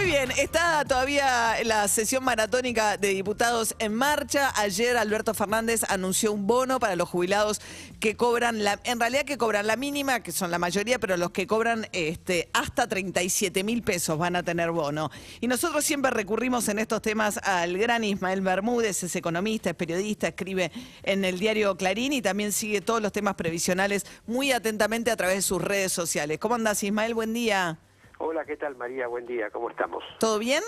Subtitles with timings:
[0.00, 0.30] Muy bien.
[0.38, 4.50] Está todavía la sesión maratónica de diputados en marcha.
[4.56, 7.60] Ayer Alberto Fernández anunció un bono para los jubilados
[7.98, 11.32] que cobran la, en realidad que cobran la mínima, que son la mayoría, pero los
[11.32, 15.10] que cobran este, hasta 37 mil pesos van a tener bono.
[15.40, 20.28] Y nosotros siempre recurrimos en estos temas al gran Ismael Bermúdez, es economista, es periodista,
[20.28, 20.72] escribe
[21.02, 25.36] en el diario Clarín y también sigue todos los temas previsionales muy atentamente a través
[25.36, 26.38] de sus redes sociales.
[26.38, 27.12] ¿Cómo andas, Ismael?
[27.14, 27.78] Buen día.
[28.22, 29.06] Hola, ¿qué tal María?
[29.06, 30.04] Buen día, ¿cómo estamos?
[30.18, 30.62] ¿Todo bien?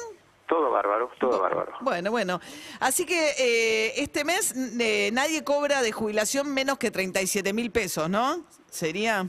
[0.49, 1.75] Todo bárbaro, todo bárbaro.
[1.83, 2.41] Bueno, bueno.
[2.81, 8.09] Así que eh, este mes eh, nadie cobra de jubilación menos que 37 mil pesos,
[8.09, 8.47] ¿no?
[8.71, 9.29] ¿Sería?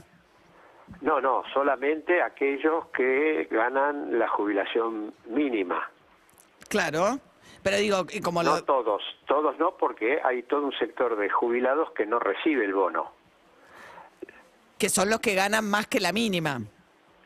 [1.02, 5.90] No, no, solamente aquellos que ganan la jubilación mínima.
[6.70, 7.18] Claro.
[7.62, 8.64] Pero digo, y como No lo...
[8.64, 13.12] todos, todos no, porque hay todo un sector de jubilados que no recibe el bono,
[14.78, 16.62] Que son los que ganan más que la mínima.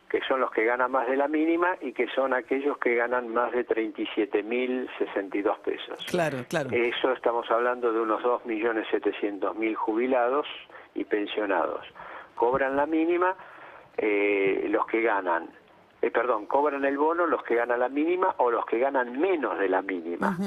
[0.09, 3.29] Que son los que ganan más de la mínima y que son aquellos que ganan
[3.29, 6.05] más de 37.062 pesos.
[6.07, 6.71] Claro, claro.
[6.73, 10.47] Eso estamos hablando de unos 2.700.000 jubilados
[10.95, 11.85] y pensionados.
[12.35, 13.37] Cobran la mínima
[13.99, 15.51] eh, los que ganan,
[16.01, 19.59] eh, perdón, cobran el bono los que ganan la mínima o los que ganan menos
[19.59, 20.39] de la mínima.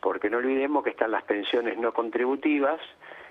[0.00, 2.80] Porque no olvidemos que están las pensiones no contributivas,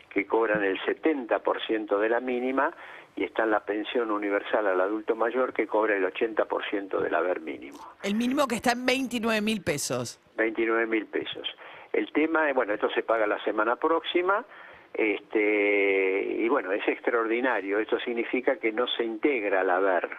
[0.10, 2.72] que cobran el 70% de la mínima,
[3.18, 7.80] y está la pensión universal al adulto mayor, que cobra el 80% del haber mínimo.
[8.04, 10.20] El mínimo que está en 29 mil pesos.
[10.38, 11.48] 29 mil pesos.
[11.92, 14.46] El tema, es, bueno, esto se paga la semana próxima,
[14.94, 17.80] este, y bueno, es extraordinario.
[17.80, 20.10] Esto significa que no se integra al haber.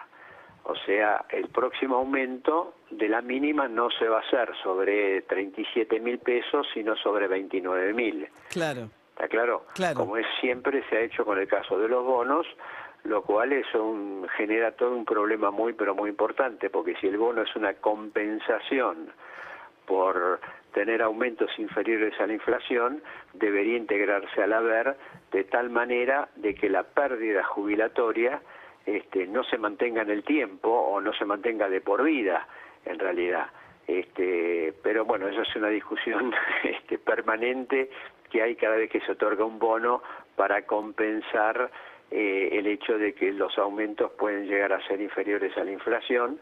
[0.63, 6.01] O sea, el próximo aumento de la mínima no se va a hacer sobre 37
[6.01, 8.27] mil pesos, sino sobre 29 mil.
[8.49, 8.89] Claro.
[9.11, 9.65] ¿Está claro?
[9.73, 9.95] Claro.
[9.95, 12.47] Como es siempre se ha hecho con el caso de los bonos,
[13.03, 17.17] lo cual es un, genera todo un problema muy, pero muy importante, porque si el
[17.17, 19.11] bono es una compensación
[19.85, 20.39] por
[20.73, 23.01] tener aumentos inferiores a la inflación,
[23.33, 24.95] debería integrarse al haber
[25.31, 28.41] de tal manera de que la pérdida jubilatoria
[28.85, 32.47] este, no se mantenga en el tiempo o no se mantenga de por vida,
[32.85, 33.47] en realidad.
[33.87, 36.33] Este, pero bueno, eso es una discusión
[36.63, 37.89] este, permanente
[38.29, 40.03] que hay cada vez que se otorga un bono
[40.35, 41.71] para compensar
[42.11, 46.39] eh, el hecho de que los aumentos pueden llegar a ser inferiores a la inflación,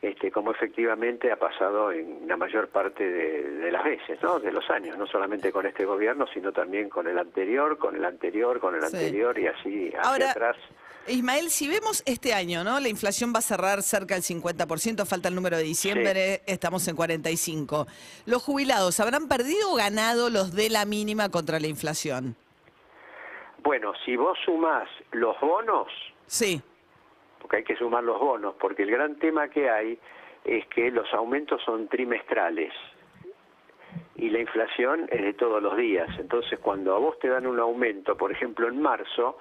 [0.00, 4.38] este, como efectivamente ha pasado en la mayor parte de, de las veces, ¿no?
[4.38, 8.04] de los años, no solamente con este gobierno, sino también con el anterior, con el
[8.04, 8.86] anterior, con el Sí.
[8.96, 10.56] anterior y así hacia Ahora, atrás.
[11.08, 12.78] Ismael, si vemos este año, ¿no?
[12.80, 16.94] La inflación va a cerrar cerca del 50%, falta el número de diciembre, estamos en
[16.94, 17.86] 45.
[18.26, 22.36] ¿Los jubilados habrán perdido o ganado los de la mínima contra la inflación?
[23.62, 25.88] Bueno, si vos sumás los bonos,
[26.26, 26.60] Sí,
[27.40, 29.98] porque hay que sumar los bonos, porque el gran tema que hay
[30.44, 32.72] es que los aumentos son trimestrales
[34.16, 36.08] y la inflación es de todos los días.
[36.18, 39.38] Entonces, cuando a vos te dan un aumento, por ejemplo, en marzo,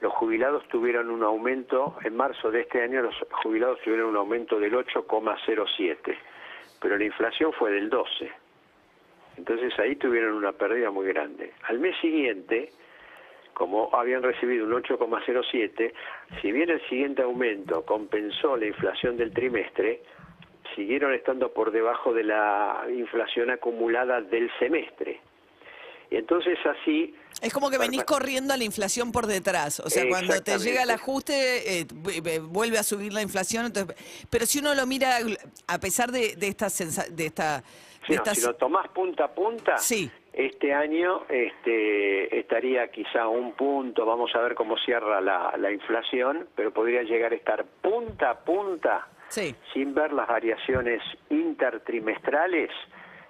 [0.00, 4.58] los jubilados tuvieron un aumento, en marzo de este año los jubilados tuvieron un aumento
[4.58, 6.16] del 8,07,
[6.80, 8.30] pero la inflación fue del 12.
[9.36, 11.52] Entonces ahí tuvieron una pérdida muy grande.
[11.64, 12.70] Al mes siguiente,
[13.60, 15.92] como habían recibido un 8,07,
[16.40, 20.02] si bien el siguiente aumento compensó la inflación del trimestre,
[20.74, 25.20] siguieron estando por debajo de la inflación acumulada del semestre.
[26.10, 29.78] Y entonces así, es como que venís corriendo a la inflación por detrás.
[29.80, 31.86] O sea, cuando te llega el ajuste, eh,
[32.24, 33.66] eh, vuelve a subir la inflación.
[33.66, 33.94] entonces-
[34.30, 35.18] pero si uno lo mira,
[35.66, 36.70] a pesar de, de esta...
[36.70, 37.58] sensa- de esta,
[38.08, 40.10] de no, estas- si lo tomás punta a punta, Sí.
[40.32, 46.46] Este año este, estaría quizá un punto, vamos a ver cómo cierra la, la inflación,
[46.54, 49.54] pero podría llegar a estar punta a punta Sí.
[49.72, 52.70] sin ver las variaciones intertrimestrales,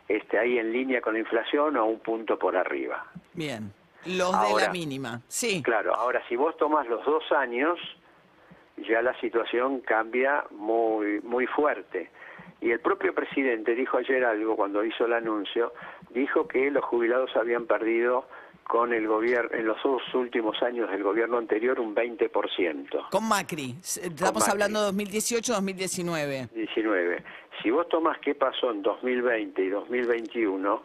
[0.08, 3.06] este, ahí en línea con la inflación o un punto por arriba.
[3.34, 3.72] Bien.
[4.06, 5.20] Los de la mínima.
[5.28, 5.62] Sí.
[5.62, 7.78] Claro, ahora si vos tomás los dos años,
[8.88, 12.10] ya la situación cambia muy, muy fuerte.
[12.60, 15.72] Y el propio presidente dijo ayer algo cuando hizo el anuncio,
[16.10, 18.26] dijo que los jubilados habían perdido
[18.64, 23.08] con el gobierno, en los dos últimos años del gobierno anterior, un 20%.
[23.10, 23.74] Con Macri.
[23.80, 24.50] S- Estamos Macri.
[24.52, 26.50] hablando de 2018-2019.
[26.50, 27.22] 19.
[27.62, 30.82] Si vos tomás qué pasó en 2020 y 2021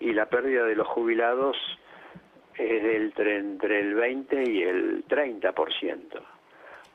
[0.00, 1.56] y la pérdida de los jubilados
[2.58, 6.20] es del, tre- entre el 20 y el 30%.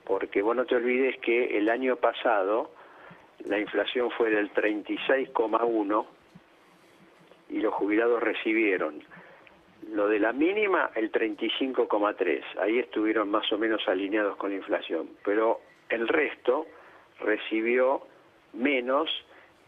[0.05, 2.71] Porque vos no te olvides que el año pasado
[3.45, 6.05] la inflación fue del 36,1
[7.49, 9.03] y los jubilados recibieron
[9.93, 12.43] Lo de la mínima, el 35,3.
[12.61, 15.09] Ahí estuvieron más o menos alineados con la inflación.
[15.23, 16.67] Pero el resto
[17.19, 18.01] recibió
[18.53, 19.09] menos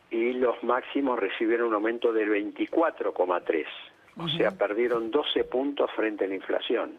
[0.10, 3.66] y los máximos recibieron un aumento del 24,3.
[4.18, 6.98] O sea, perdieron 12 puntos frente a la inflación.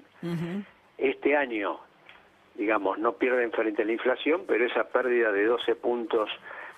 [0.97, 1.79] Este año,
[2.55, 6.31] digamos, no pierden frente a la inflación, pero esa pérdida de 12 puntos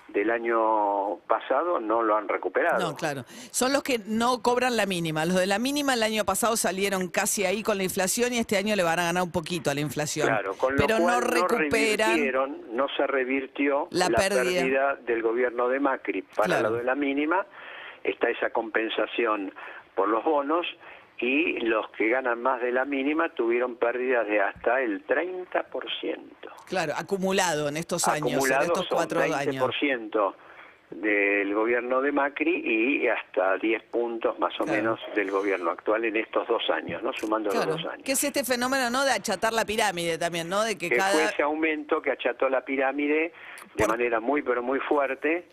[0.07, 2.79] del año pasado no lo han recuperado.
[2.79, 3.25] No, claro.
[3.51, 5.25] Son los que no cobran la mínima.
[5.25, 8.55] Los de la mínima el año pasado salieron casi ahí con la inflación y este
[8.57, 10.27] año le van a ganar un poquito a la inflación.
[10.27, 12.09] Claro, con lo Pero cual no recuperan.
[12.11, 14.43] revirtieron, no se revirtió La la, pérdida.
[14.61, 14.95] pérdida.
[15.05, 16.21] del gobierno de Macri.
[16.21, 16.69] Para Claro.
[16.69, 17.45] lo de la mínima
[18.03, 19.53] está esa compensación
[19.95, 20.65] por los bonos
[21.19, 26.19] y los que ganan más de la mínima tuvieron pérdidas de hasta el 30%.
[26.67, 29.55] Claro, acumulado en estos años, en Acumulados estos son cuatro años.
[29.55, 30.35] 20%
[30.91, 32.61] del gobierno de Macri
[33.03, 34.77] y hasta 10 puntos más o Claro.
[34.81, 37.11] menos del gobierno actual en estos dos años, ¿no?
[37.11, 38.05] Sumando Claro, los dos años.
[38.05, 39.03] que es este fenómeno, ¿no?
[39.03, 40.63] De achatar la pirámide también, ¿no?
[40.63, 43.33] De que, que fue ese aumento que acható la pirámide
[43.73, 45.47] de Por- manera muy pero muy fuerte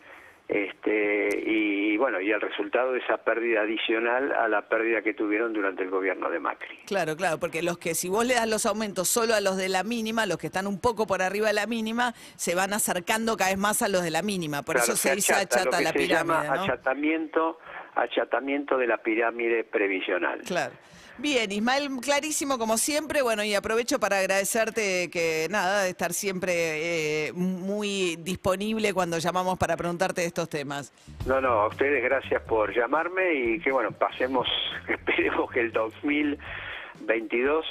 [0.49, 5.53] este y bueno y el resultado de esa pérdida adicional a la pérdida que tuvieron
[5.53, 8.67] durante el gobierno de Macri Claro, claro, porque los que si vos le das los
[8.67, 11.55] aumentos solo a los de la mínima, los que están un poco por arriba de
[11.55, 14.63] la mínima, se van acercando cada vez más a los de la mínima.
[14.63, 16.63] Por Claro, eso se dice achata, lo achata que la se pirámide, llama ¿no?
[16.65, 17.59] achatamiento
[17.95, 20.73] achatamiento de la pirámide previsional Claro.
[21.19, 23.23] Bien, Ismael, clarísimo como siempre.
[23.23, 29.59] Bueno, y aprovecho para agradecerte que nada, de estar siempre eh, muy disponible cuando llamamos
[29.59, 30.93] para preguntarte de estos temas.
[31.27, 34.49] No, no, a ustedes gracias por llamarme y que bueno, pasemos,
[34.89, 37.67] esperemos que el 2022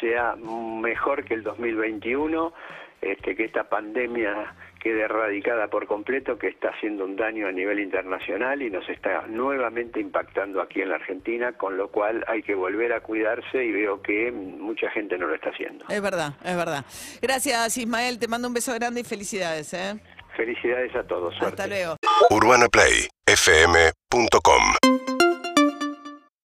[0.00, 2.52] sea mejor que el 2021,
[3.00, 7.80] este, que esta pandemia quede erradicada por completo, que está haciendo un daño a nivel
[7.80, 12.54] internacional y nos está nuevamente impactando aquí en la Argentina, con lo cual hay que
[12.54, 15.84] volver a cuidarse y veo que mucha gente no lo está haciendo.
[15.88, 16.84] Es verdad, es verdad.
[17.20, 18.20] Gracias, Ismael.
[18.20, 19.74] Te mando un beso grande y felicidades.
[19.74, 20.00] ¿eh?
[20.36, 21.34] Felicidades a todos.
[21.34, 21.62] Suerte.
[21.62, 21.96] Hasta luego.
[22.30, 25.15] UrbanaPlayFM.com